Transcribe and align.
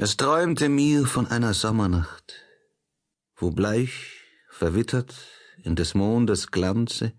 Es 0.00 0.16
träumte 0.16 0.68
mir 0.68 1.06
von 1.06 1.26
einer 1.26 1.54
Sommernacht, 1.54 2.32
wo 3.34 3.50
bleich, 3.50 4.20
verwittert, 4.48 5.12
in 5.64 5.74
des 5.74 5.94
Mondes 5.94 6.52
Glanze, 6.52 7.14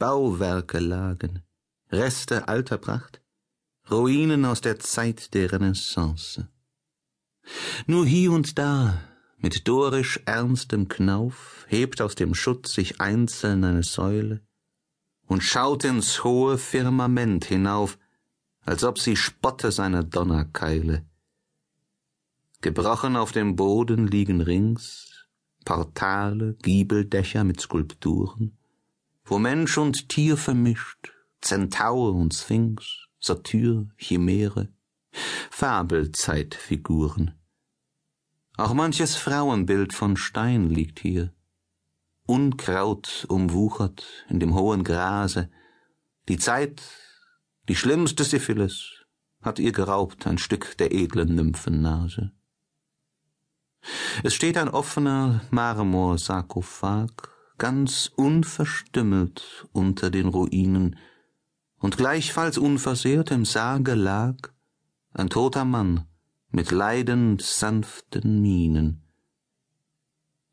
Bauwerke 0.00 0.80
lagen, 0.80 1.44
Reste 1.92 2.48
alter 2.48 2.76
Pracht, 2.76 3.22
Ruinen 3.88 4.44
aus 4.46 4.60
der 4.60 4.80
Zeit 4.80 5.32
der 5.32 5.52
Renaissance. 5.52 6.48
Nur 7.86 8.04
hier 8.04 8.32
und 8.32 8.58
da, 8.58 9.00
mit 9.36 9.68
dorisch 9.68 10.18
ernstem 10.26 10.88
Knauf, 10.88 11.66
hebt 11.68 12.02
aus 12.02 12.16
dem 12.16 12.34
Schutt 12.34 12.66
sich 12.66 13.00
einzeln 13.00 13.62
eine 13.62 13.84
Säule 13.84 14.44
und 15.28 15.44
schaut 15.44 15.84
ins 15.84 16.24
hohe 16.24 16.58
Firmament 16.58 17.44
hinauf, 17.44 17.96
als 18.64 18.82
ob 18.82 18.98
sie 18.98 19.14
spotte 19.14 19.70
seiner 19.70 20.02
Donnerkeile. 20.02 21.07
Gebrochen 22.60 23.14
auf 23.14 23.30
dem 23.30 23.54
Boden 23.54 24.08
liegen 24.08 24.40
rings 24.40 25.28
Portale, 25.64 26.54
Giebeldächer 26.54 27.44
mit 27.44 27.60
Skulpturen, 27.60 28.58
wo 29.24 29.38
Mensch 29.38 29.78
und 29.78 30.08
Tier 30.08 30.36
vermischt, 30.36 31.12
Zentaur 31.40 32.14
und 32.14 32.34
Sphinx, 32.34 33.06
Satyr, 33.20 33.86
Chimäre, 33.96 34.70
Fabelzeitfiguren. 35.50 37.38
Auch 38.56 38.74
manches 38.74 39.14
Frauenbild 39.14 39.92
von 39.92 40.16
Stein 40.16 40.68
liegt 40.68 40.98
hier. 40.98 41.32
Unkraut 42.26 43.24
umwuchert 43.28 44.04
in 44.28 44.40
dem 44.40 44.56
hohen 44.56 44.82
Grase. 44.82 45.48
Die 46.28 46.38
Zeit, 46.38 46.82
die 47.68 47.76
schlimmste 47.76 48.24
Syphilis, 48.24 49.04
hat 49.42 49.60
ihr 49.60 49.70
geraubt 49.70 50.26
ein 50.26 50.38
Stück 50.38 50.76
der 50.78 50.92
edlen 50.92 51.36
Nymphennase. 51.36 52.32
Es 54.22 54.34
steht 54.34 54.56
ein 54.56 54.68
offener 54.68 55.42
Marmorsarkophag, 55.50 57.10
ganz 57.56 58.10
unverstümmelt 58.16 59.66
unter 59.72 60.10
den 60.10 60.28
Ruinen, 60.28 60.96
und 61.78 61.96
gleichfalls 61.96 62.58
unversehrt 62.58 63.30
im 63.30 63.44
Sarge 63.44 63.94
lag 63.94 64.34
ein 65.14 65.30
toter 65.30 65.64
Mann 65.64 66.06
mit 66.50 66.70
leidend 66.70 67.42
sanften 67.42 68.40
Mienen. 68.40 69.02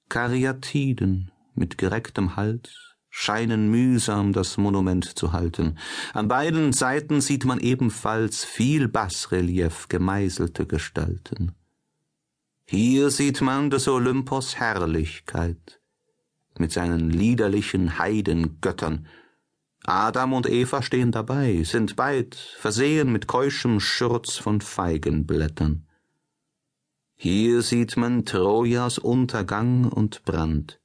Karyatiden 0.10 1.32
mit 1.56 1.78
gerecktem 1.78 2.36
Hals 2.36 2.96
scheinen 3.10 3.72
mühsam 3.72 4.34
das 4.34 4.58
Monument 4.58 5.18
zu 5.18 5.32
halten. 5.32 5.78
An 6.14 6.28
beiden 6.28 6.74
Seiten 6.74 7.22
sieht 7.22 7.46
man 7.46 7.60
ebenfalls 7.60 8.44
viel 8.44 8.88
Basrelief 8.88 9.88
gemeißelte 9.88 10.66
Gestalten. 10.66 11.56
Hier 12.68 13.12
sieht 13.12 13.42
man 13.42 13.70
des 13.70 13.88
Olympos 13.88 14.56
Herrlichkeit 14.56 15.80
mit 16.58 16.72
seinen 16.72 17.12
liederlichen 17.12 18.00
Heidengöttern. 18.00 19.08
Adam 19.84 20.34
und 20.34 20.50
Eva 20.50 20.82
stehen 20.82 21.12
dabei, 21.12 21.62
sind 21.64 21.96
beid 21.96 22.36
versehen 22.36 23.12
mit 23.12 23.28
keuschem 23.28 23.80
Schurz 23.80 24.38
von 24.38 24.62
Feigenblättern. 24.62 25.86
Hier 27.16 27.62
sieht 27.62 27.98
man 27.98 28.26
Trojas 28.26 28.98
Untergang 28.98 29.86
und 29.86 30.24
Brand, 30.24 30.82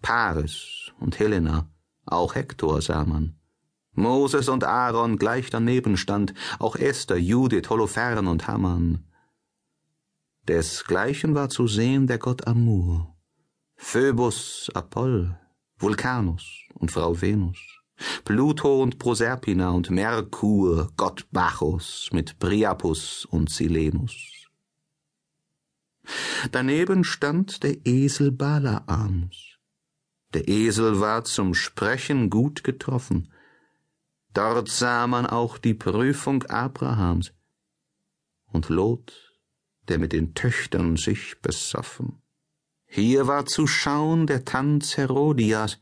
Paris 0.00 0.92
und 0.98 1.18
Helena, 1.18 1.68
auch 2.06 2.34
Hektor 2.36 2.80
sah 2.80 3.04
man. 3.04 3.34
Moses 3.92 4.48
und 4.48 4.64
Aaron 4.64 5.18
gleich 5.18 5.50
daneben 5.50 5.98
stand, 5.98 6.32
auch 6.58 6.76
Esther, 6.76 7.18
Judith, 7.18 7.68
Holofern 7.68 8.28
und 8.28 8.46
Haman. 8.46 9.04
Desgleichen 10.48 11.34
war 11.34 11.50
zu 11.50 11.66
sehen 11.66 12.06
der 12.06 12.16
Gott 12.16 12.46
Amur, 12.46 13.14
Phoebus, 13.76 14.70
Apoll, 14.72 15.38
Vulkanus 15.78 16.42
und 16.72 16.90
Frau 16.90 17.20
Venus, 17.20 17.58
Pluto 18.24 18.82
und 18.82 18.98
Proserpina 18.98 19.70
und 19.70 19.90
Merkur, 19.90 20.90
Gott 20.96 21.26
Bacchus 21.30 22.08
mit 22.12 22.38
Priapus 22.38 23.26
und 23.26 23.50
Silenus. 23.50 24.48
Daneben 26.50 27.04
stand 27.04 27.62
der 27.62 27.84
Esel 27.86 28.32
Balaams. 28.32 29.58
Der 30.32 30.48
Esel 30.48 30.98
war 30.98 31.24
zum 31.24 31.52
Sprechen 31.52 32.30
gut 32.30 32.64
getroffen. 32.64 33.30
Dort 34.32 34.70
sah 34.70 35.06
man 35.06 35.26
auch 35.26 35.58
die 35.58 35.74
Prüfung 35.74 36.44
Abrahams. 36.44 37.34
Und 38.46 38.70
Lot 38.70 39.27
der 39.88 39.98
mit 39.98 40.12
den 40.12 40.34
Töchtern 40.34 40.96
sich 40.96 41.40
besoffen. 41.40 42.22
Hier 42.86 43.26
war 43.26 43.46
zu 43.46 43.66
schauen 43.66 44.26
der 44.26 44.44
Tanz 44.44 44.96
Herodias, 44.96 45.78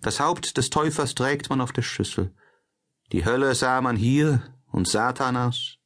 das 0.00 0.18
Haupt 0.20 0.56
des 0.56 0.70
Täufers 0.70 1.14
trägt 1.14 1.48
man 1.48 1.60
auf 1.60 1.72
der 1.72 1.82
Schüssel. 1.82 2.34
Die 3.12 3.24
Hölle 3.24 3.54
sah 3.54 3.80
man 3.80 3.96
hier 3.96 4.42
und 4.70 4.88
Satanas 4.88 5.76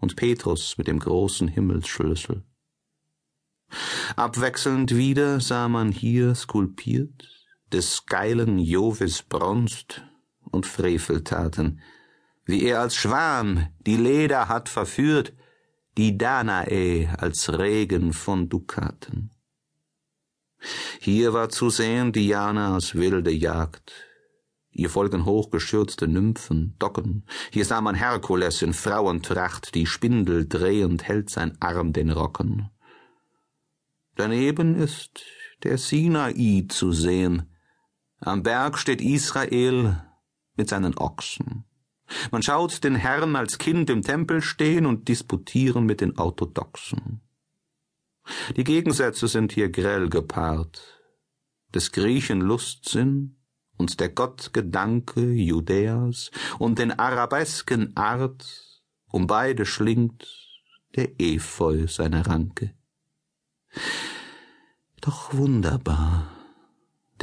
und 0.00 0.16
Petrus 0.16 0.78
mit 0.78 0.86
dem 0.86 1.00
großen 1.00 1.48
Himmelsschlüssel. 1.48 2.44
Abwechselnd 4.16 4.94
wieder 4.94 5.40
sah 5.40 5.68
man 5.68 5.90
hier 5.90 6.34
skulpiert 6.34 7.28
des 7.72 8.06
geilen 8.06 8.58
Jovis 8.60 9.22
Bronst 9.22 10.02
und 10.52 10.66
Freveltaten, 10.66 11.80
wie 12.44 12.62
er 12.64 12.80
als 12.80 12.94
Schwan 12.94 13.68
die 13.80 13.96
Leder 13.96 14.48
hat 14.48 14.68
verführt, 14.68 15.32
die 15.96 16.18
Danae 16.18 17.08
als 17.18 17.58
Regen 17.58 18.12
von 18.12 18.48
Dukaten. 18.48 19.30
Hier 21.00 21.32
war 21.32 21.50
zu 21.50 21.70
sehen 21.70 22.12
Dianas 22.12 22.94
wilde 22.94 23.30
Jagd. 23.30 23.92
Ihr 24.70 24.90
folgen 24.90 25.24
hochgeschürzte 25.24 26.08
Nymphen, 26.08 26.74
Docken. 26.80 27.26
Hier 27.52 27.64
sah 27.64 27.80
man 27.80 27.94
Herkules 27.94 28.62
in 28.62 28.72
Frauentracht, 28.72 29.74
die 29.74 29.86
Spindel 29.86 30.48
drehend 30.48 31.04
hält 31.04 31.30
sein 31.30 31.56
Arm 31.60 31.92
den 31.92 32.10
Rocken. 32.10 32.70
Daneben 34.16 34.74
ist 34.74 35.22
der 35.62 35.78
Sinai 35.78 36.66
zu 36.68 36.92
sehen. 36.92 37.54
Am 38.18 38.42
Berg 38.42 38.78
steht 38.78 39.00
Israel 39.00 40.02
mit 40.56 40.68
seinen 40.68 40.96
Ochsen. 40.98 41.64
Man 42.30 42.42
schaut 42.42 42.84
den 42.84 42.94
Herrn 42.94 43.36
als 43.36 43.58
Kind 43.58 43.90
im 43.90 44.02
Tempel 44.02 44.42
stehen 44.42 44.86
und 44.86 45.08
disputieren 45.08 45.84
mit 45.84 46.00
den 46.00 46.18
Orthodoxen. 46.18 47.20
Die 48.56 48.64
Gegensätze 48.64 49.28
sind 49.28 49.52
hier 49.52 49.70
grell 49.70 50.08
gepaart. 50.08 51.00
Des 51.74 51.92
Griechen 51.92 52.40
Lustsinn 52.40 53.36
und 53.76 54.00
der 54.00 54.08
Gottgedanke 54.08 55.32
Judäas 55.32 56.30
und 56.58 56.78
den 56.78 56.92
arabesken 56.92 57.96
Art, 57.96 58.82
um 59.10 59.26
beide 59.26 59.66
schlingt 59.66 60.26
der 60.94 61.20
Efeu 61.20 61.86
seine 61.88 62.26
Ranke. 62.26 62.74
Doch 65.00 65.34
wunderbar 65.34 66.43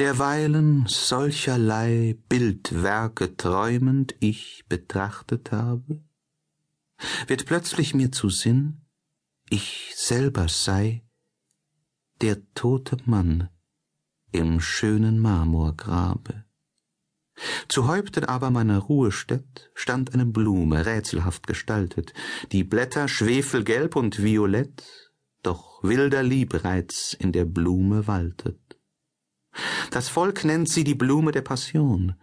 derweilen 0.01 0.87
solcherlei 0.87 2.17
Bildwerke 2.27 3.37
träumend 3.37 4.15
ich 4.19 4.65
betrachtet 4.67 5.51
habe, 5.51 6.01
wird 7.27 7.45
plötzlich 7.45 7.93
mir 7.93 8.11
zu 8.11 8.29
Sinn, 8.29 8.81
ich 9.47 9.93
selber 9.95 10.47
sei 10.47 11.03
der 12.19 12.37
tote 12.55 12.97
Mann 13.05 13.49
im 14.31 14.59
schönen 14.59 15.19
Marmorgrabe. 15.19 16.45
Zu 17.67 17.87
Häupten 17.87 18.25
aber 18.25 18.49
meiner 18.49 18.79
Ruhestätt 18.79 19.69
stand 19.75 20.15
eine 20.15 20.25
Blume, 20.25 20.83
rätselhaft 20.83 21.45
gestaltet, 21.45 22.11
die 22.51 22.63
Blätter 22.63 23.07
schwefelgelb 23.07 23.95
und 23.95 24.23
violett, 24.23 25.11
doch 25.43 25.83
wilder 25.83 26.23
Liebreiz 26.23 27.15
in 27.19 27.31
der 27.31 27.45
Blume 27.45 28.07
waltet. 28.07 28.70
Das 29.89 30.09
Volk 30.09 30.43
nennt 30.45 30.69
sie 30.69 30.83
die 30.83 30.95
Blume 30.95 31.31
der 31.31 31.41
Passion 31.41 32.15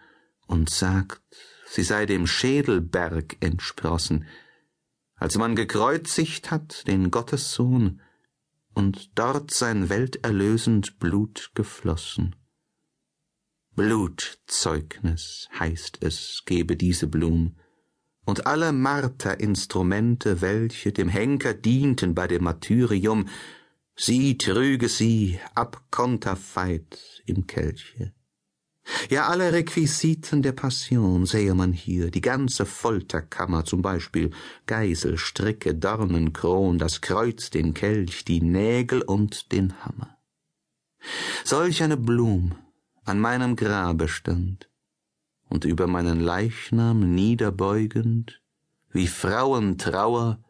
und 0.46 0.70
sagt, 0.70 1.22
sie 1.66 1.82
sei 1.82 2.06
dem 2.06 2.26
Schädelberg 2.26 3.36
entsprossen, 3.40 4.26
als 5.16 5.36
man 5.36 5.56
gekreuzigt 5.56 6.50
hat 6.50 6.86
den 6.86 7.10
Gottessohn 7.10 8.00
und 8.74 9.18
dort 9.18 9.50
sein 9.50 9.88
welterlösend 9.88 10.98
Blut 10.98 11.50
geflossen. 11.54 12.36
Blutzeugnis 13.74 15.48
heißt 15.58 15.98
es, 16.02 16.42
gebe 16.46 16.76
diese 16.76 17.06
Blum, 17.06 17.56
und 18.24 18.46
alle 18.46 18.72
Marterinstrumente, 18.72 20.40
welche 20.42 20.92
dem 20.92 21.08
Henker 21.08 21.54
dienten 21.54 22.14
bei 22.14 22.26
dem 22.26 22.44
Martyrium, 22.44 23.28
sie 23.98 24.38
trüge 24.38 24.88
sie 24.88 25.40
ab 25.54 25.82
Konterfeit 25.90 27.22
im 27.26 27.46
Kelche. 27.46 28.14
Ja, 29.10 29.28
alle 29.28 29.52
Requisiten 29.52 30.40
der 30.40 30.52
Passion 30.52 31.26
sähe 31.26 31.54
man 31.54 31.72
hier, 31.72 32.10
die 32.10 32.22
ganze 32.22 32.64
Folterkammer 32.64 33.64
zum 33.64 33.82
Beispiel, 33.82 34.30
Geisel, 34.64 35.18
Stricke, 35.18 35.74
Dornenkron, 35.74 36.78
das 36.78 37.02
Kreuz, 37.02 37.50
den 37.50 37.74
Kelch, 37.74 38.24
die 38.24 38.40
Nägel 38.40 39.02
und 39.02 39.52
den 39.52 39.84
Hammer. 39.84 40.16
Solch 41.44 41.82
eine 41.82 41.98
Blum 41.98 42.54
an 43.04 43.20
meinem 43.20 43.56
Grabe 43.56 44.08
stand, 44.08 44.70
und 45.48 45.64
über 45.64 45.86
meinen 45.86 46.20
Leichnam 46.20 47.14
niederbeugend, 47.14 48.42
wie 48.90 49.06
Frauentrauer, 49.06 50.42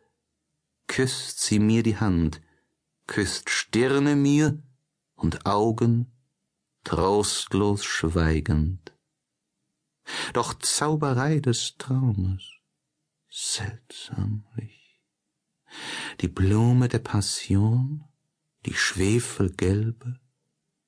küsst 0.86 1.40
sie 1.40 1.58
mir 1.58 1.82
die 1.82 1.96
Hand, 1.96 2.40
küsst 3.08 3.50
Stirne 3.50 4.14
mir 4.14 4.62
und 5.16 5.46
Augen 5.46 6.12
trostlos 6.84 7.84
schweigend. 7.84 8.92
Doch 10.32 10.54
Zauberei 10.54 11.40
des 11.40 11.76
Traumes, 11.76 12.44
seltsamlich. 13.28 15.02
Die 16.20 16.28
Blume 16.28 16.88
der 16.88 17.00
Passion, 17.00 18.04
die 18.64 18.74
schwefelgelbe, 18.74 20.20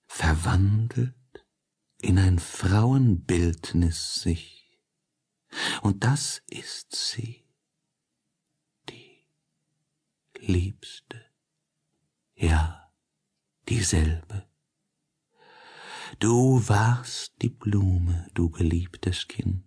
verwandelt 0.07 1.15
in 2.01 2.19
ein 2.19 2.39
Frauenbildnis 2.39 4.15
sich. 4.23 4.79
Und 5.83 6.05
das 6.05 6.43
ist 6.49 6.95
sie, 6.95 7.45
die 8.89 9.27
Liebste, 10.39 11.30
ja, 12.41 12.91
dieselbe. 13.69 14.47
Du 16.19 16.69
warst 16.69 17.35
die 17.43 17.51
Blume, 17.51 18.27
du 18.35 18.51
geliebtes 18.51 19.29
Kind. 19.29 19.65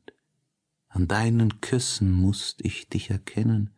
An 0.89 1.07
deinen 1.07 1.61
Küssen 1.61 2.11
musst 2.11 2.63
ich 2.65 2.89
dich 2.89 3.09
erkennen, 3.09 3.73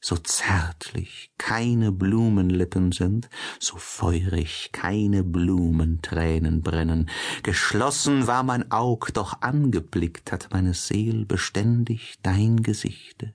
so 0.00 0.16
zärtlich 0.16 1.32
keine 1.36 1.92
Blumenlippen 1.92 2.92
sind, 2.92 3.28
so 3.58 3.76
feurig 3.76 4.70
keine 4.72 5.22
Blumentränen 5.22 6.62
brennen. 6.62 7.10
Geschlossen 7.42 8.26
war 8.26 8.42
mein 8.42 8.70
Aug, 8.70 9.12
doch 9.12 9.42
angeblickt 9.42 10.32
hat 10.32 10.48
meine 10.52 10.74
Seel 10.74 11.26
beständig 11.26 12.18
dein 12.22 12.62
Gesichte. 12.62 13.34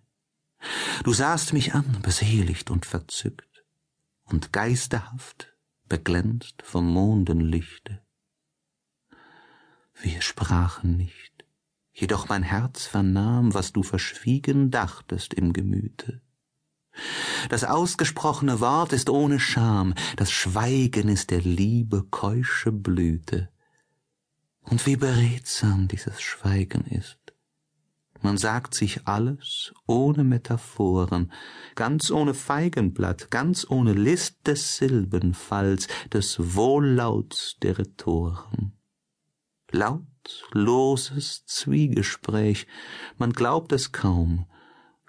Du 1.03 1.13
sahst 1.13 1.53
mich 1.53 1.75
an, 1.75 1.99
beseligt 2.01 2.71
und 2.71 2.85
verzückt, 2.87 3.54
und 4.25 4.51
geisterhaft 4.51 5.55
beglänzt 5.87 6.61
vom 6.63 6.91
Mondenlichte. 6.91 8.01
Wir 10.01 10.21
sprachen 10.21 10.97
nicht, 10.97 11.45
jedoch 11.93 12.27
mein 12.27 12.43
Herz 12.43 12.85
vernahm, 12.85 13.53
was 13.53 13.71
du 13.71 13.83
verschwiegen 13.83 14.71
dachtest 14.71 15.33
im 15.33 15.53
Gemüte. 15.53 16.21
Das 17.49 17.63
ausgesprochene 17.63 18.59
Wort 18.59 18.93
ist 18.93 19.09
ohne 19.09 19.39
Scham, 19.39 19.93
das 20.15 20.31
Schweigen 20.31 21.09
ist 21.09 21.29
der 21.29 21.41
Liebe 21.41 22.05
keusche 22.09 22.71
Blüte. 22.71 23.49
Und 24.61 24.85
wie 24.85 24.95
beredsam 24.95 25.87
dieses 25.87 26.21
Schweigen 26.21 26.85
ist. 26.85 27.24
Man 28.25 28.37
sagt 28.37 28.73
sich 28.73 29.07
alles 29.07 29.71
ohne 29.85 30.23
Metaphoren, 30.23 31.31
ganz 31.75 32.09
ohne 32.09 32.33
Feigenblatt, 32.33 33.29
ganz 33.29 33.67
ohne 33.69 33.93
List 33.93 34.47
des 34.47 34.77
Silbenfalls, 34.77 35.87
des 36.11 36.55
Wohllauts 36.55 37.57
der 37.61 37.77
Rhetoren 37.77 38.73
lautloses 39.71 41.45
Zwiegespräch, 41.45 42.65
man 43.17 43.31
glaubt 43.31 43.71
es 43.73 43.91
kaum, 43.91 44.47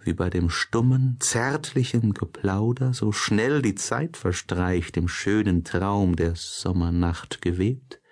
wie 0.03 0.13
bei 0.13 0.29
dem 0.29 0.51
stummen, 0.51 1.17
zärtlichen 1.21 2.13
Geplauder 2.13 2.93
so 2.93 3.13
schnell 3.13 3.63
die 3.63 3.77
Zeit 3.77 4.19
verstreicht 4.19 4.99
im 4.99 5.09
schönen 5.09 5.65
Traum 5.65 6.17
der 6.17 6.35
Sommernacht 6.37 7.41
gewebt, 7.41 8.03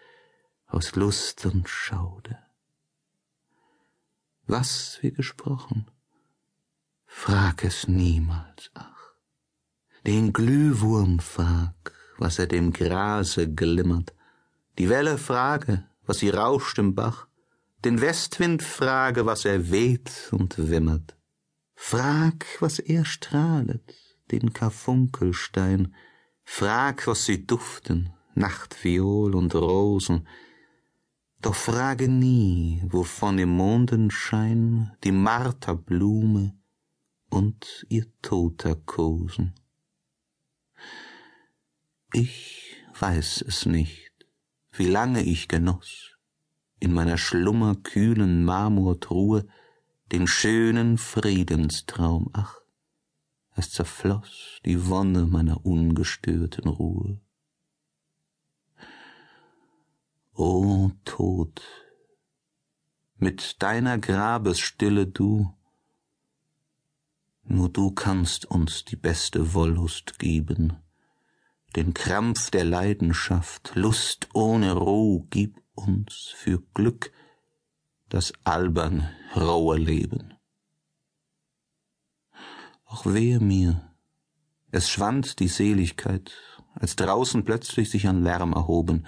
aus 0.66 0.96
Lust 0.96 1.44
und 1.44 1.68
Schaude. 1.68 2.43
Was 4.46 4.98
wir 5.00 5.10
gesprochen, 5.10 5.86
frag 7.06 7.64
es 7.64 7.88
niemals, 7.88 8.70
ach. 8.74 9.14
Den 10.06 10.34
Glühwurm 10.34 11.18
frag, 11.18 11.94
was 12.18 12.38
er 12.38 12.46
dem 12.46 12.74
Grase 12.74 13.50
glimmert, 13.50 14.12
die 14.76 14.90
Welle 14.90 15.16
frage, 15.16 15.88
was 16.04 16.18
sie 16.18 16.28
rauscht 16.28 16.78
im 16.78 16.94
Bach, 16.94 17.26
den 17.86 18.02
Westwind 18.02 18.62
frage, 18.62 19.24
was 19.24 19.46
er 19.46 19.70
weht 19.70 20.28
und 20.30 20.68
wimmert. 20.68 21.16
Frag, 21.74 22.44
was 22.60 22.78
er 22.78 23.06
strahlet, 23.06 23.94
den 24.30 24.52
Karfunkelstein, 24.52 25.94
frag, 26.44 27.06
was 27.06 27.24
sie 27.24 27.46
duften, 27.46 28.12
Nachtviol 28.34 29.34
und 29.34 29.54
Rosen, 29.54 30.28
doch 31.44 31.54
frage 31.54 32.08
nie, 32.08 32.82
wovon 32.86 33.38
im 33.38 33.50
Mondenschein 33.50 34.92
die 35.04 35.12
Marterblume 35.12 36.54
und 37.28 37.86
ihr 37.88 38.06
Toter 38.22 38.76
kosen. 38.76 39.54
Ich 42.12 42.76
weiß 42.98 43.44
es 43.46 43.66
nicht 43.66 44.04
wie 44.76 44.86
lange 44.86 45.22
ich 45.22 45.48
genoss, 45.48 46.16
in 46.80 46.92
meiner 46.92 47.16
schlummerkühlen 47.16 48.44
Marmortruhe, 48.44 49.46
den 50.10 50.26
schönen 50.26 50.98
Friedenstraum, 50.98 52.28
ach, 52.32 52.56
es 53.54 53.70
zerfloß 53.70 54.60
die 54.64 54.88
Wonne 54.88 55.26
meiner 55.26 55.64
ungestörten 55.64 56.68
Ruhe. 56.68 57.20
O 60.36 60.90
Tod, 61.04 61.62
mit 63.18 63.62
deiner 63.62 63.98
Grabesstille 63.98 65.06
du, 65.06 65.54
nur 67.44 67.68
du 67.68 67.92
kannst 67.92 68.44
uns 68.46 68.84
die 68.84 68.96
beste 68.96 69.54
Wollust 69.54 70.18
geben, 70.18 70.76
den 71.76 71.94
Krampf 71.94 72.50
der 72.50 72.64
Leidenschaft, 72.64 73.76
Lust 73.76 74.26
ohne 74.34 74.72
Ruh, 74.72 75.24
gib 75.30 75.62
uns 75.76 76.32
für 76.34 76.60
Glück 76.74 77.12
das 78.08 78.32
albern 78.42 79.08
rohe 79.36 79.78
Leben. 79.78 80.34
Auch 82.86 83.06
wehe 83.06 83.38
mir, 83.38 83.88
es 84.72 84.90
schwand 84.90 85.38
die 85.38 85.46
Seligkeit, 85.46 86.32
als 86.74 86.96
draußen 86.96 87.44
plötzlich 87.44 87.88
sich 87.88 88.08
ein 88.08 88.24
Lärm 88.24 88.52
erhoben. 88.52 89.06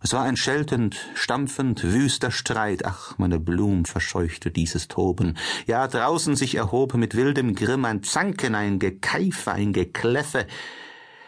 Es 0.00 0.12
war 0.12 0.22
ein 0.22 0.36
scheltend, 0.36 0.96
stampfend, 1.14 1.82
wüster 1.82 2.30
Streit, 2.30 2.84
ach, 2.84 3.18
meine 3.18 3.40
Blum 3.40 3.84
verscheuchte 3.84 4.52
dieses 4.52 4.86
Toben. 4.86 5.36
Ja, 5.66 5.88
draußen 5.88 6.36
sich 6.36 6.54
erhob 6.54 6.94
mit 6.94 7.16
wildem 7.16 7.54
Grimm 7.54 7.84
ein 7.84 8.04
Zanken, 8.04 8.54
ein 8.54 8.78
Gekeife, 8.78 9.52
ein 9.52 9.72
Gekläffe, 9.72 10.46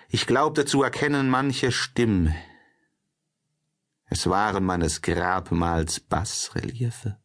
ich 0.09 0.27
glaubte 0.27 0.65
zu 0.65 0.83
erkennen 0.83 1.29
manche 1.29 1.71
Stimme. 1.71 2.35
Es 4.07 4.29
waren 4.29 4.65
meines 4.65 5.03
Grabmals 5.03 6.01
Bassreliefe. 6.01 7.17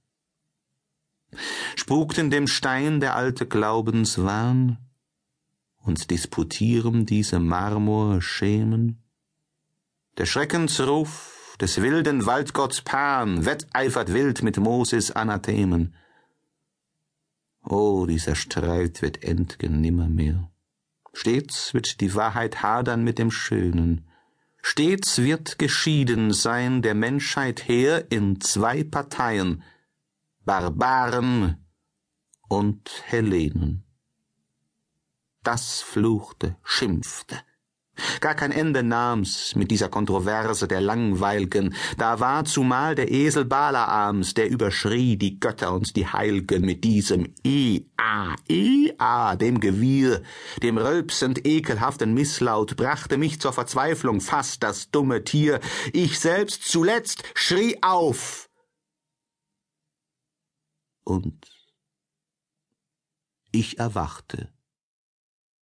Spukten 1.76 2.30
dem 2.30 2.48
Stein 2.48 3.00
der 3.00 3.16
alte 3.16 3.48
Glaubenswahn 3.48 4.78
und 5.78 6.12
disputieren 6.12 7.06
diese 7.06 7.40
Marmor 7.40 8.22
Schemen? 8.22 9.04
Der 10.18 10.26
Schreckensruf 10.28 11.35
des 11.60 11.82
wilden 11.82 12.26
Waldgotts 12.26 12.82
Pan 12.82 13.46
wetteifert 13.46 14.14
wild 14.14 14.44
mit 14.44 14.58
Moses 14.58 15.12
Anathemen. 15.12 15.94
Oh, 17.64 18.06
dieser 18.06 18.36
Streit 18.36 19.02
wird 19.02 19.24
endgen 19.24 19.82
nimmermehr. 19.82 20.52
Stets 21.14 21.74
wird 21.74 22.02
die 22.02 22.14
Wahrheit 22.14 22.62
hadern 22.62 23.04
mit 23.04 23.18
dem 23.18 23.32
Schönen. 23.32 24.08
Stets 24.62 25.20
wird 25.20 25.58
geschieden 25.58 26.34
sein 26.34 26.82
der 26.82 26.94
Menschheit 26.94 27.68
Heer 27.68 28.12
in 28.12 28.42
zwei 28.42 28.84
Parteien, 28.84 29.64
Barbaren 30.44 31.66
und 32.48 32.90
Hellenen. 33.06 33.84
Das 35.44 35.82
fluchte, 35.82 36.58
schimpfte, 36.64 37.40
Gar 38.20 38.36
kein 38.36 38.52
Ende 38.52 38.84
nahm's 38.84 39.56
mit 39.56 39.72
dieser 39.72 39.90
Kontroverse 39.90 40.68
der 40.68 40.82
Langweilgen. 40.82 41.74
Da 41.98 42.20
war 42.20 42.46
zumal 42.46 42.96
der 42.96 43.12
Esel 43.12 43.46
Balaams, 43.46 44.34
der 44.34 44.50
überschrie 44.50 45.18
die 45.18 45.40
Götter 45.40 45.74
und 45.74 45.96
die 45.96 46.08
Heilgen 46.08 46.66
mit 46.66 46.84
diesem 46.84 47.34
I-A, 47.46 48.36
I-A, 48.50 49.36
dem 49.36 49.60
Gewirr, 49.60 50.22
dem 50.62 50.78
rülpsend 50.78 51.46
ekelhaften 51.46 52.14
Misslaut, 52.14 52.76
brachte 52.76 53.18
mich 53.18 53.40
zur 53.40 53.54
Verzweiflung, 53.54 54.22
fast 54.22 54.64
das 54.64 54.92
dumme 54.92 55.24
Tier. 55.24 55.60
Ich 55.94 56.20
selbst 56.20 56.64
zuletzt 56.66 57.24
schrie 57.34 57.78
auf. 57.82 58.50
Und 61.04 61.46
ich 63.52 63.80
erwachte. 63.80 64.55